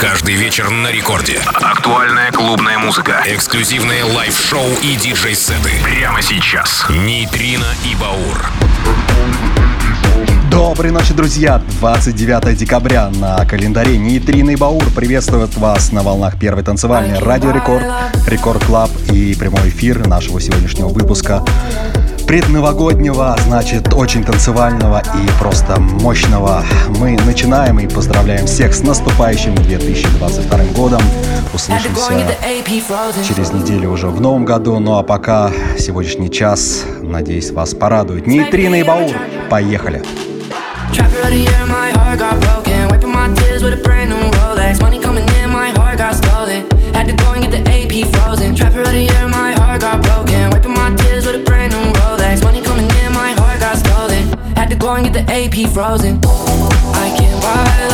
[0.00, 1.40] Каждый вечер на рекорде.
[1.54, 3.20] Актуальная клубная музыка.
[3.26, 5.70] Эксклюзивные лайв-шоу и диджей-сеты.
[5.82, 6.86] Прямо сейчас.
[6.88, 8.46] Нейтрино и Баур.
[10.50, 11.60] Доброй ночи, друзья!
[11.80, 17.84] 29 декабря на календаре Нейтрино и Баур приветствуют вас на волнах первой танцевальной Радио Рекорд,
[18.28, 21.44] Рекорд Клаб и прямой эфир нашего сегодняшнего выпуска
[22.28, 26.62] предновогоднего, значит, очень танцевального и просто мощного.
[26.98, 31.00] Мы начинаем и поздравляем всех с наступающим 2022 годом.
[31.54, 32.12] Услышимся
[33.26, 34.78] через неделю уже в новом году.
[34.78, 38.26] Ну а пока сегодняшний час, надеюсь, вас порадует.
[38.26, 39.10] Нейтрино и Баур.
[39.48, 40.02] Поехали!
[46.92, 47.37] Had to go
[54.98, 56.18] and get the AP frozen.
[56.24, 57.87] I can't buy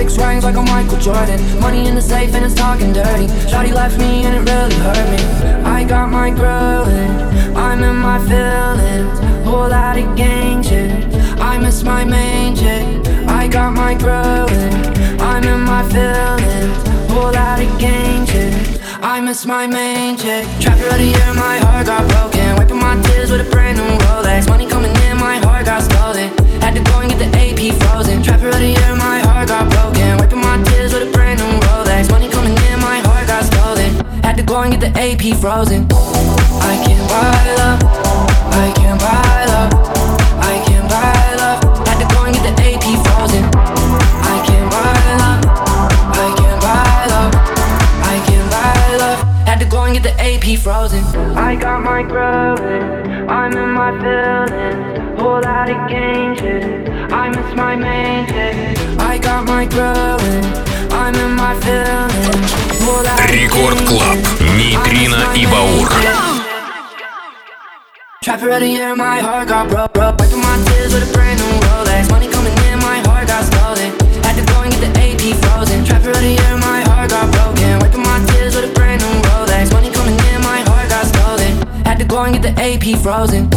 [0.00, 1.38] six rings like I'm Michael Jordan.
[1.60, 3.26] Money in the safe and it's talking dirty.
[3.50, 5.20] Shawty left me and it really hurt me.
[5.76, 7.12] I got my growing.
[7.54, 9.18] I'm in my feelings.
[9.46, 10.90] Whole lot of gang shit.
[11.38, 12.86] I miss my main chick.
[13.28, 14.74] I got my growing.
[15.20, 16.78] I'm in my feelings.
[17.12, 18.80] Whole lot of gang shit.
[19.02, 20.46] I miss my main chick.
[20.62, 22.56] Trapper of the year, my heart got broken.
[22.56, 24.48] Wiping my tears with a brand new Rolex.
[24.48, 26.39] Money coming in, my heart got stolen.
[26.60, 28.22] Had to go and get the AP frozen.
[28.22, 30.18] Trapper of the year, my heart got broken.
[30.18, 32.10] Wiping my tears with a brand new Rolex.
[32.10, 33.90] Money coming in, my heart got stolen.
[34.22, 35.86] Had to go and get the AP frozen.
[35.90, 37.49] I can't buy
[57.59, 58.77] my main chick.
[58.99, 60.45] I got my growing.
[60.91, 62.15] I'm in my feelings.
[63.29, 64.17] Рекорд Клаб.
[64.57, 65.89] Нейтрино и Баур.
[68.21, 70.17] Trapper of the year, my heart got broke, broke.
[70.19, 72.09] Wiping my tears with a brand new Rolex.
[72.09, 73.91] Money coming in, my heart got stolen.
[74.23, 75.85] Had to go and get the AP frozen.
[75.85, 77.79] Trapper of the year, my heart got broken.
[77.81, 79.71] Wiping my tears with a brand new Rolex.
[79.71, 81.53] Money coming in, my heart got stolen.
[81.85, 83.47] Had to go and get the AP frozen.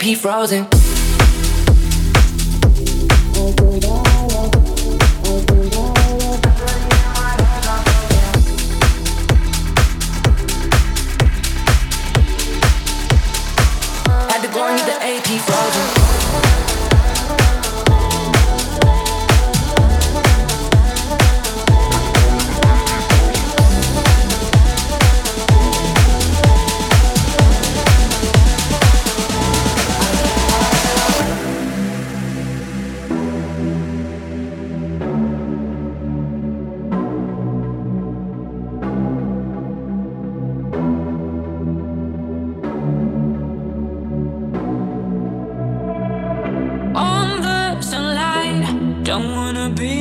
[0.00, 0.85] The frozen.
[49.18, 49.95] don't wanna be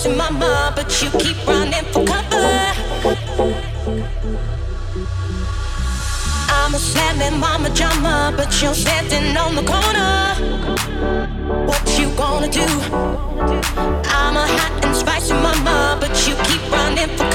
[0.00, 2.72] crossing my mind, but you keep running for cover.
[6.48, 10.34] I'm a slamming mama jama, but you're standing on the corner.
[11.66, 12.66] What you gonna do?
[14.18, 17.29] I'm a hot and spicy mama, but you keep running for cover.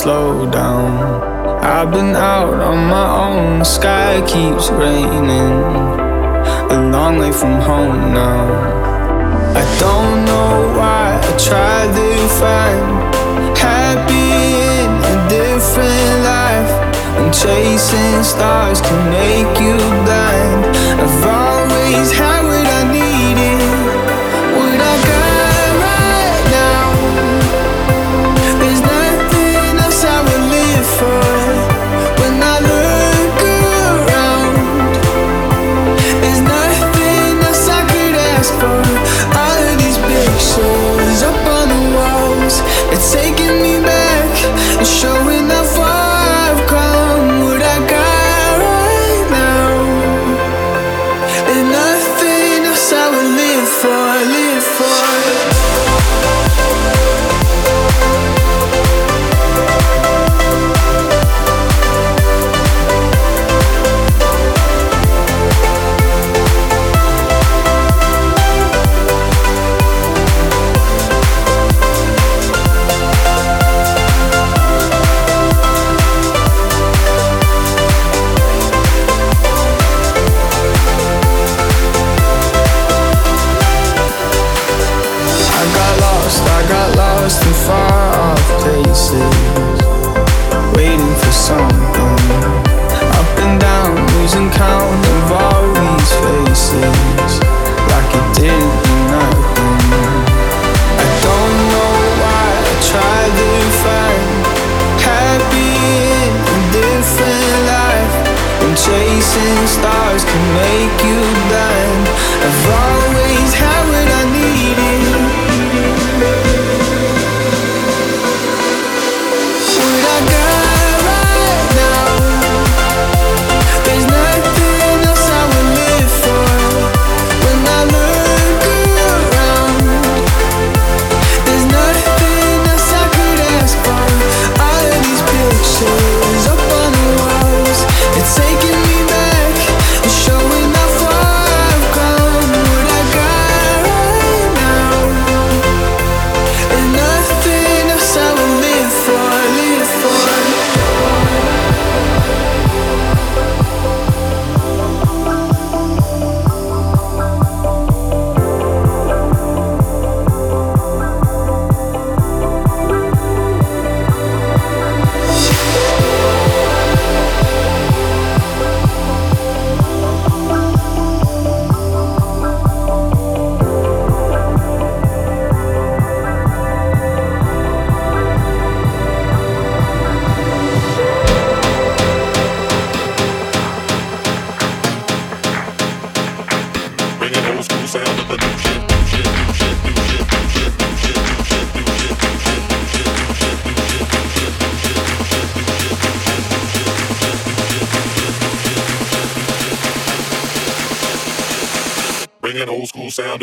[0.00, 0.88] slow down.
[1.62, 5.56] I've been out on my own, sky keeps raining.
[6.76, 8.46] A long way from home now.
[9.60, 12.86] I don't know why I tried to find
[13.58, 14.30] happy
[14.72, 16.72] in a different life.
[17.18, 19.76] And chasing stars can make you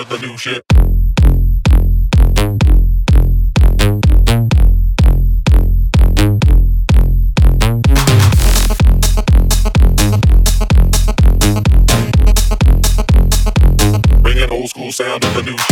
[0.10, 0.64] with the new shit.
[14.22, 15.67] Bringing old school sound of the new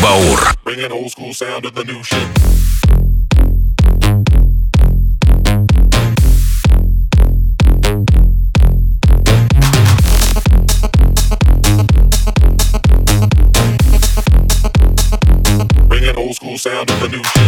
[0.00, 0.54] Баур.
[0.64, 2.50] Bring an old school sound to the new shit.
[16.60, 17.39] sound of the new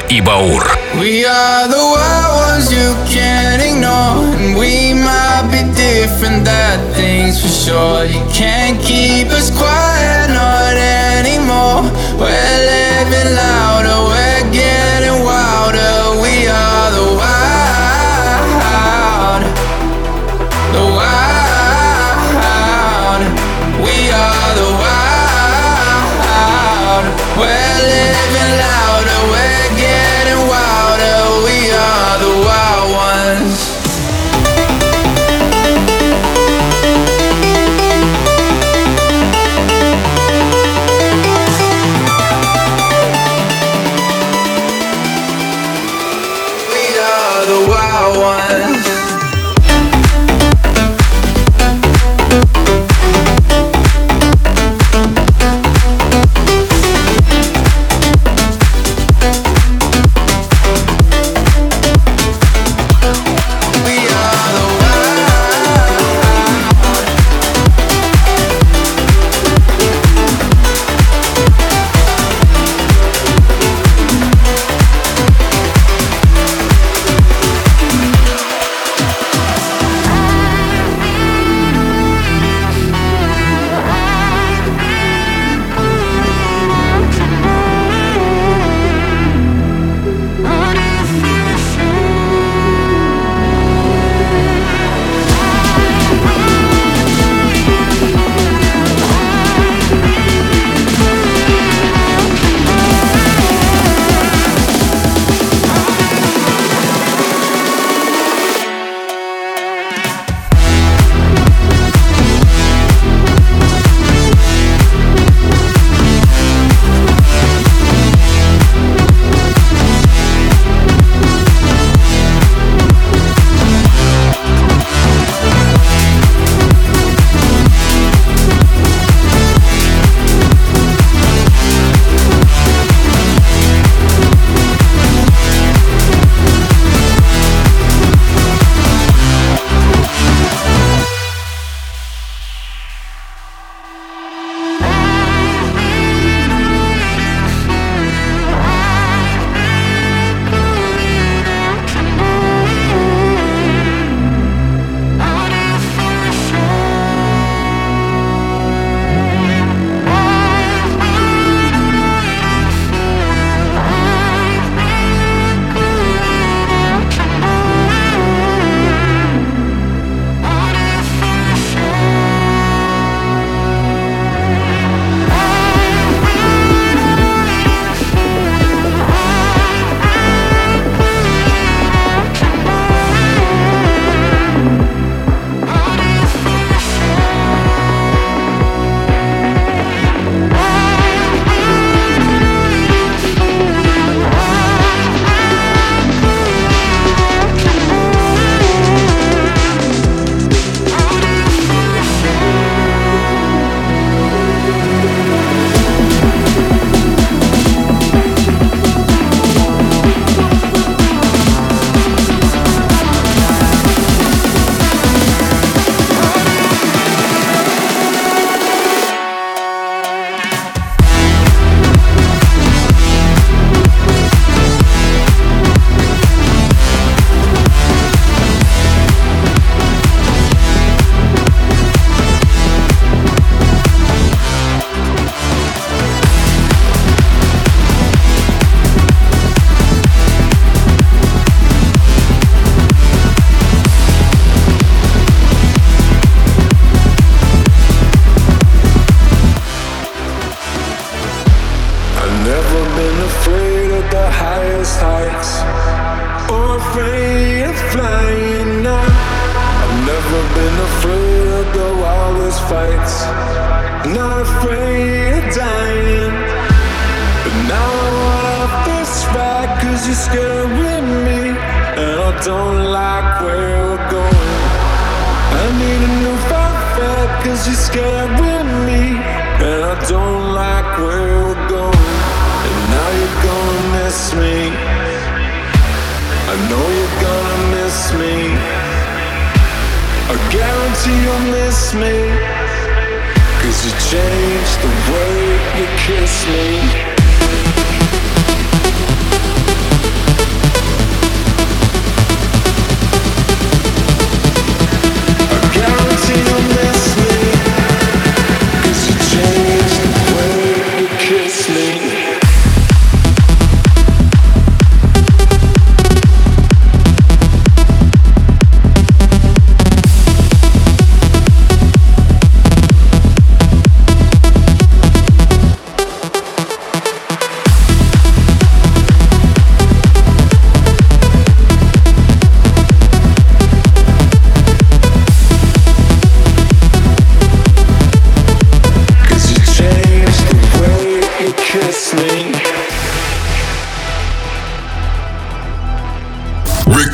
[0.08, 0.78] и Баур.
[0.94, 4.24] We are the wild ones you can't ignore.
[4.34, 8.04] And we might be different, that thing's for sure.
[8.06, 9.39] You can't keep us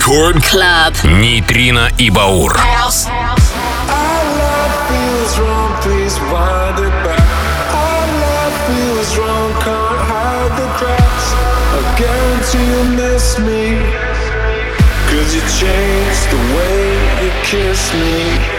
[0.07, 2.57] Рекорд Клаб Нейтрино и Баур.
[17.43, 18.56] Kiss me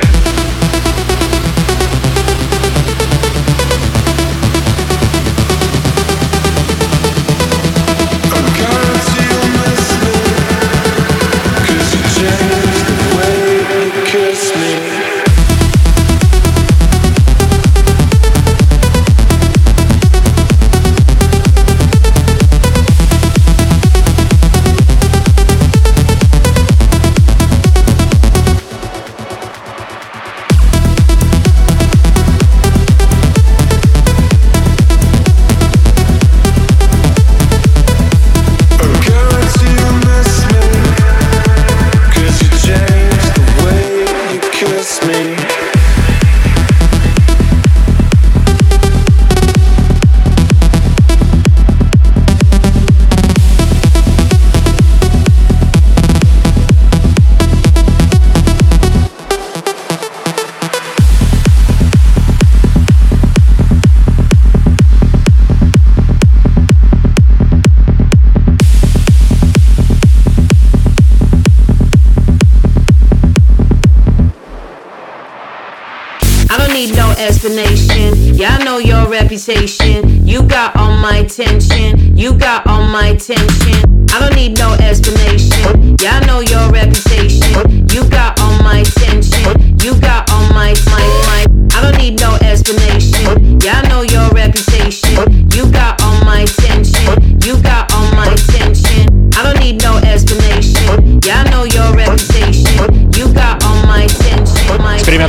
[90.59, 91.18] my, my.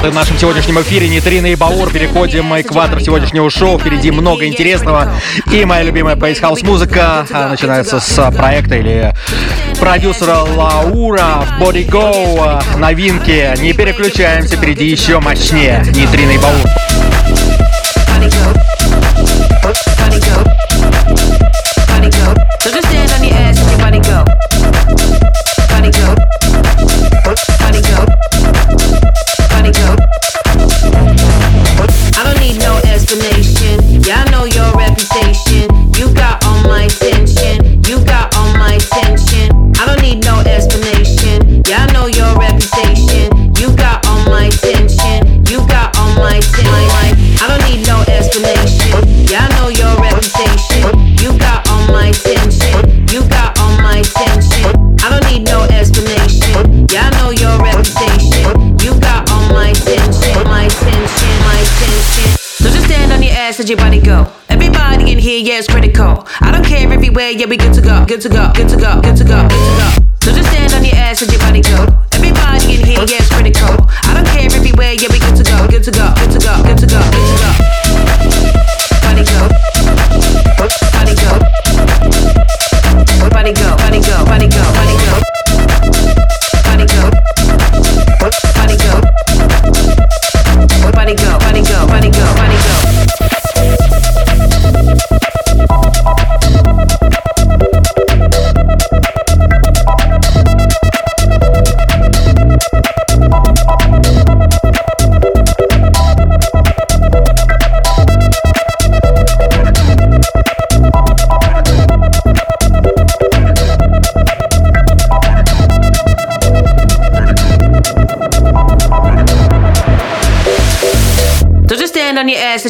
[0.10, 1.92] в нашем сегодняшнем эфире Нитрина и Баур.
[1.92, 3.78] Переходим мы к ватру сегодняшнего шоу.
[3.78, 5.12] Впереди много интересного.
[5.52, 9.14] И моя любимая Base House музыка а, начинается с а, проекта или
[9.80, 12.78] продюсера Лаура в Body Go.
[12.78, 13.54] Новинки.
[13.62, 15.84] Не переключаемся, впереди еще мощнее.
[15.94, 16.89] Нитрина и Баур.
[67.40, 69.50] yeah, we good to go, good to go, good to go, good to go, good
[69.50, 70.06] to go.
[70.22, 72.09] So just stand on your ass and your body go.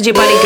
[0.00, 0.39] message body.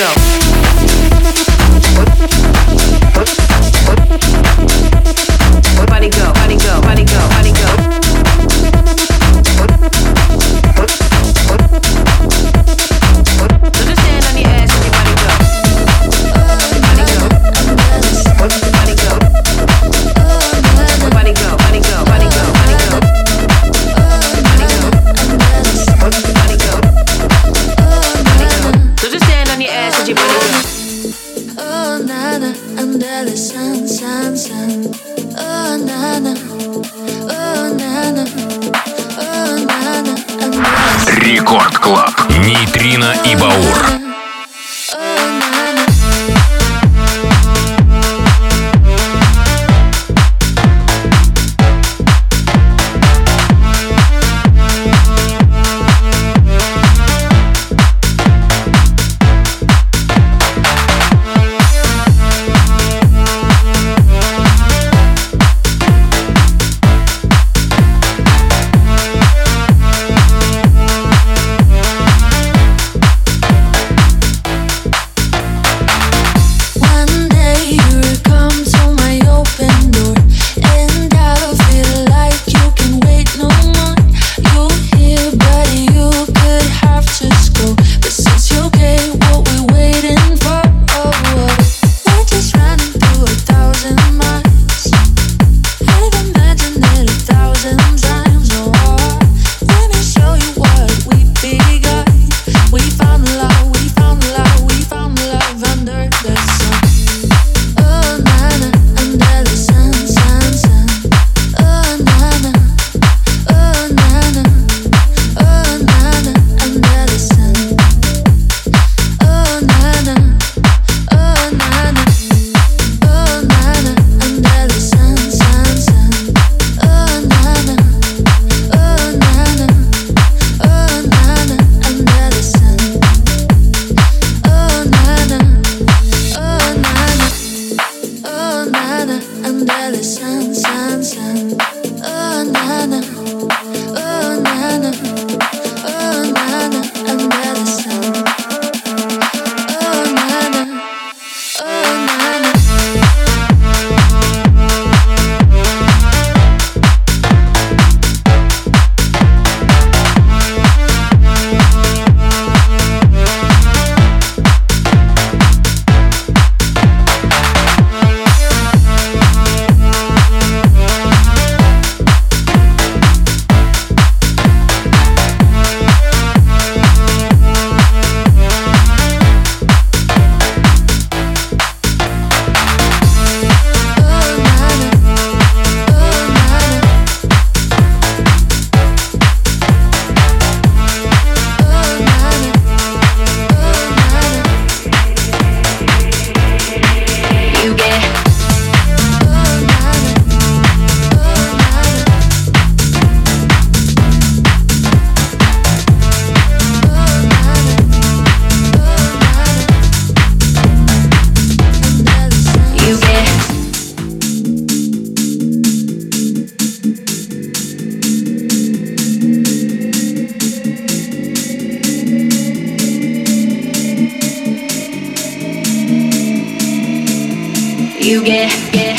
[228.15, 228.94] You get, get,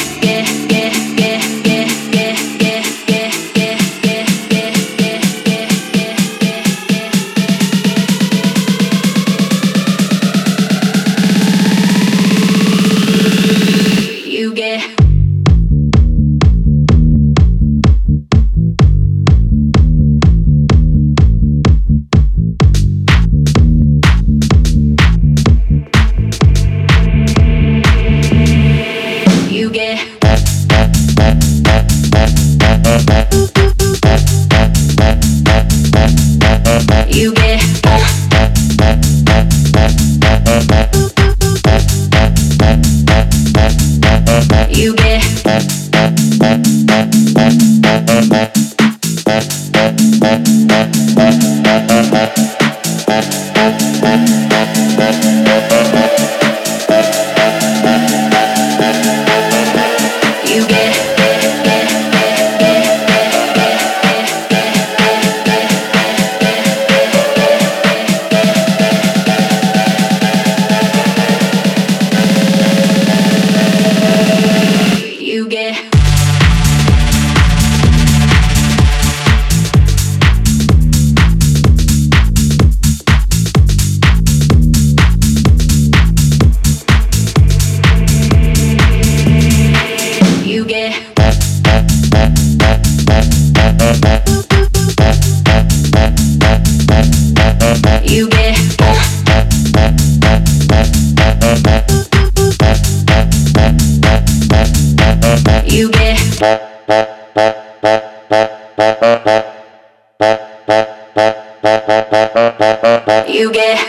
[113.27, 113.79] You get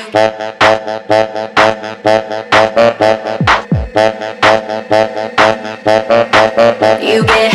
[7.03, 7.53] You get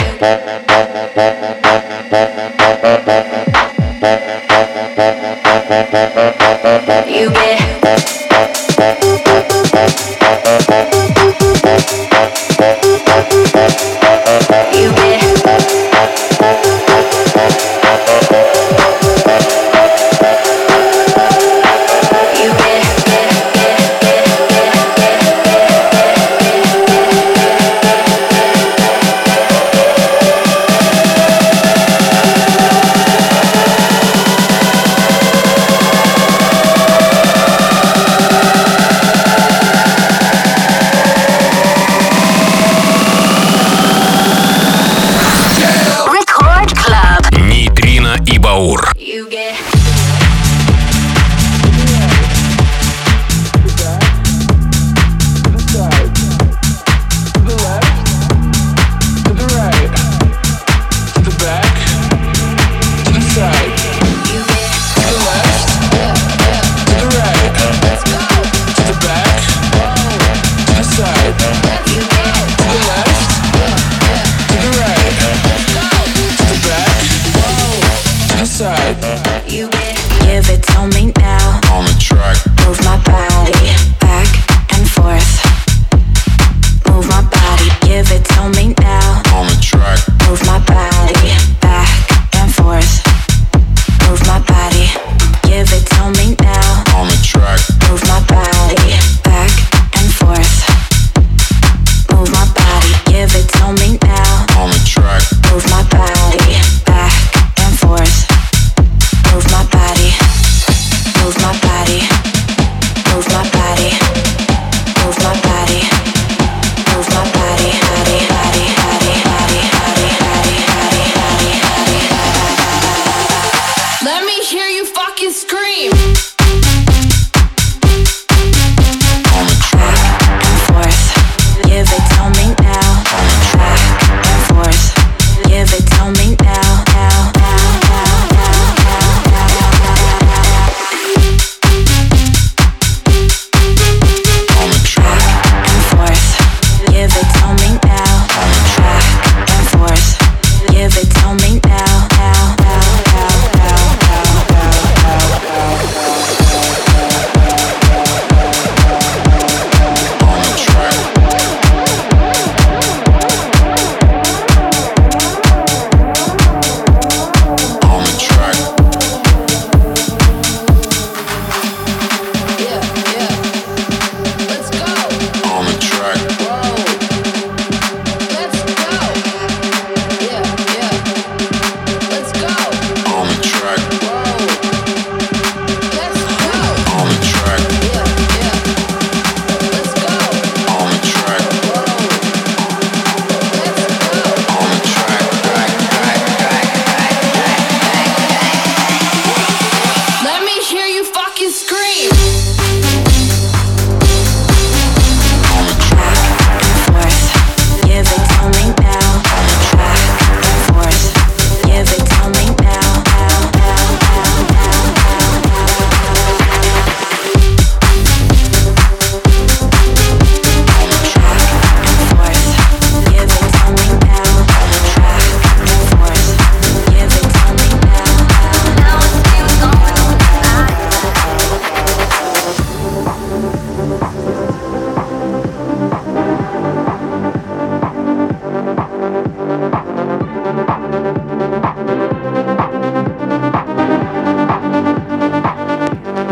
[7.09, 7.70] You get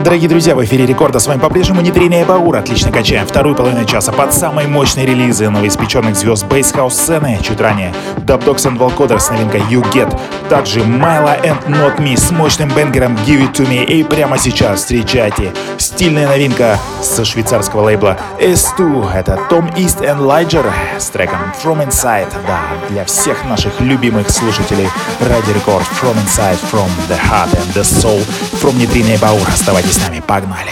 [0.10, 2.56] Дорогие друзья, в эфире Рекорда с вами по-прежнему Нитрина и Баур.
[2.56, 7.38] Отлично качаем вторую половину часа под самые мощные релизы новоиспеченных звезд бейсхаус сцены.
[7.44, 10.20] Чуть ранее Dub Dogs and Volcoder с новинкой You Get.
[10.50, 13.86] Также Myla and Not Me с мощным бенгером Give It To Me.
[13.86, 15.54] И прямо сейчас встречайте
[16.00, 19.12] стильная новинка со швейцарского лейбла S2.
[19.14, 20.66] Это Tom East and Liger
[20.98, 22.32] с треком From Inside.
[22.48, 24.88] Да, для всех наших любимых слушателей
[25.20, 28.26] Ради Рекорд From Inside, From the Heart and the Soul.
[28.62, 29.46] From Нитрина и Баур.
[29.46, 30.72] Оставайтесь с нами, погнали!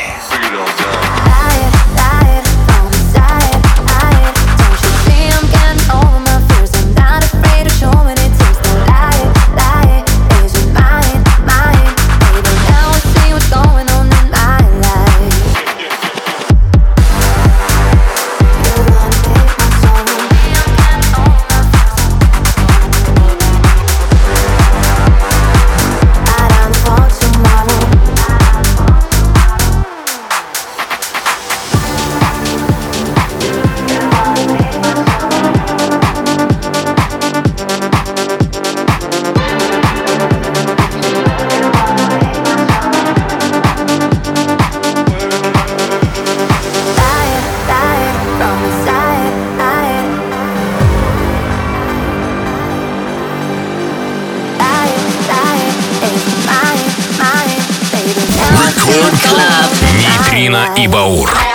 [60.78, 61.47] И Баур.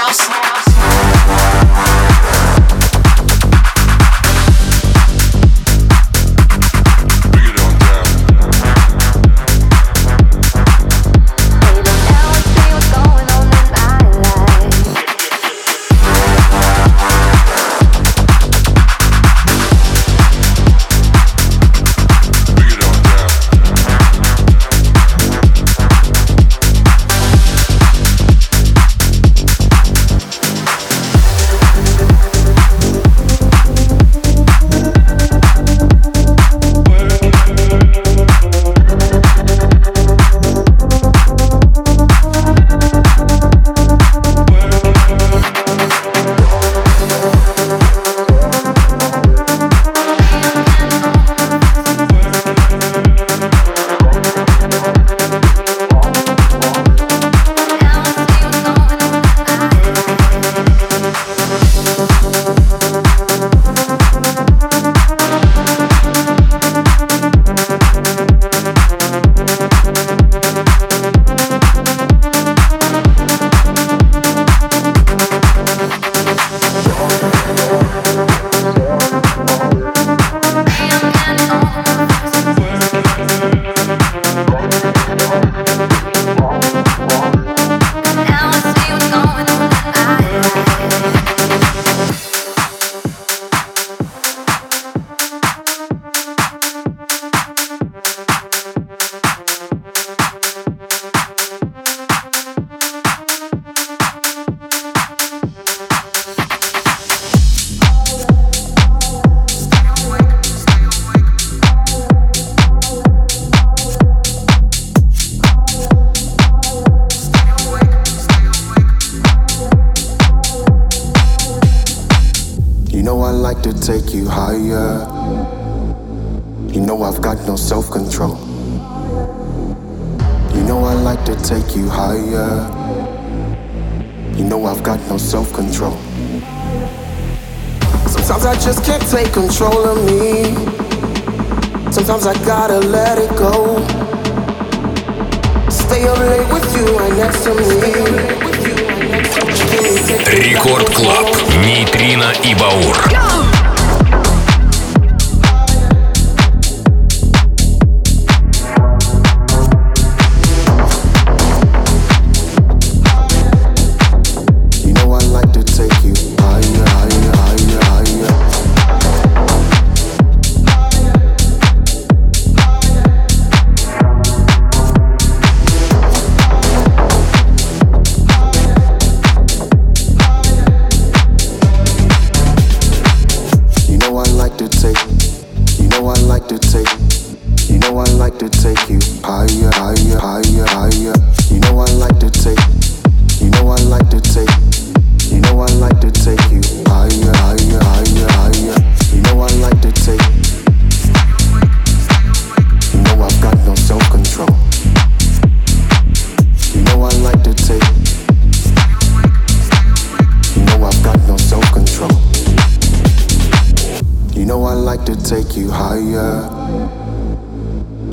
[214.72, 216.48] I like to take you higher.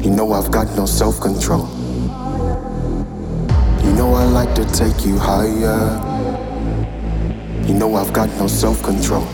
[0.03, 1.70] You know I've got no self control.
[3.82, 5.88] You know I like to take you higher.
[7.66, 9.26] You know I've got no self control.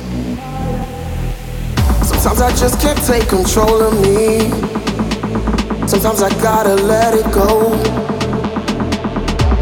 [2.06, 4.52] Sometimes I just can't take control of me.
[5.88, 7.74] Sometimes I gotta let it go.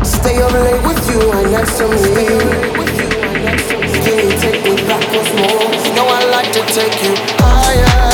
[0.03, 2.27] Stay up late with you and next to me.
[4.03, 5.92] Can you take me back once more?
[6.33, 8.12] Like to take you higher.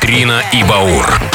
[0.00, 1.25] But it's hard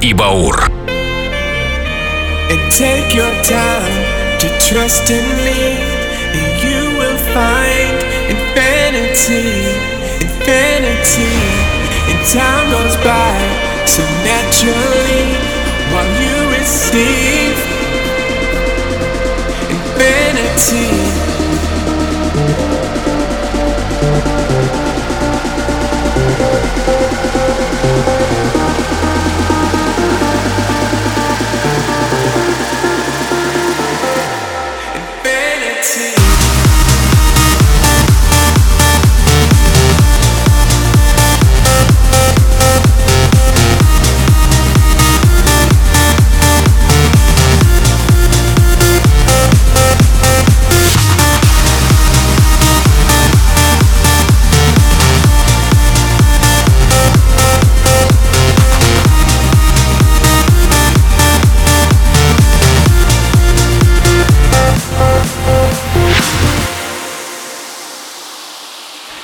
[0.00, 0.70] и Баур.
[2.50, 4.04] And take your time
[4.38, 5.76] to trust in me,
[6.38, 7.96] and you will find
[8.28, 9.74] infinity,
[10.20, 11.76] infinity.
[12.08, 13.36] and time goes by
[13.86, 15.24] so naturally
[15.92, 17.76] while you receive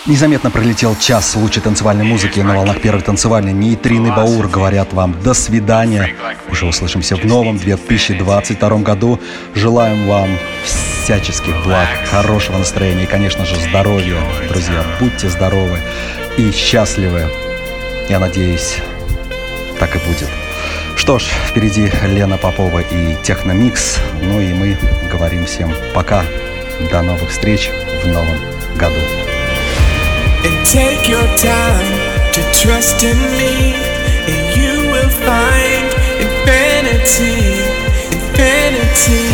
[0.07, 3.51] Незаметно пролетел час лучшей танцевальной музыки на волнах первой танцевальной.
[3.51, 6.15] Нейтрин и Баур говорят вам до свидания.
[6.49, 9.19] Уже услышимся в новом 2022 году.
[9.53, 10.29] Желаем вам
[10.63, 14.15] всяческих благ, хорошего настроения и, конечно же, здоровья.
[14.47, 15.77] Друзья, будьте здоровы
[16.37, 17.25] и счастливы.
[18.07, 18.77] Я надеюсь,
[19.77, 20.29] так и будет.
[20.95, 23.97] Что ж, впереди Лена Попова и Техномикс.
[24.21, 24.77] Ну и мы
[25.11, 26.23] говорим всем пока.
[26.91, 27.69] До новых встреч
[28.05, 28.37] в новом
[28.77, 29.26] году.
[30.47, 31.91] And take your time
[32.31, 33.75] to trust in me,
[34.31, 35.83] and you will find
[36.23, 37.51] infinity,
[38.15, 39.27] infinity.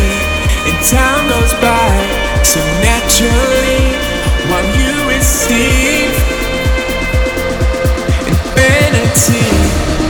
[0.66, 1.94] And time goes by
[2.42, 3.78] so naturally
[4.50, 6.10] while you receive
[8.26, 10.03] infinity.